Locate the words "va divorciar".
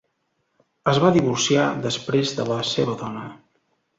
1.03-1.67